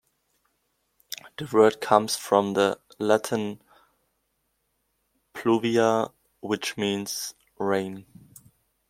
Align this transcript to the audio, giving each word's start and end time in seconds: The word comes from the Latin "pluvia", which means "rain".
The 1.37 1.45
word 1.53 1.79
comes 1.79 2.15
from 2.15 2.53
the 2.53 2.79
Latin 2.97 3.61
"pluvia", 5.35 6.07
which 6.39 6.75
means 6.75 7.35
"rain". 7.59 8.07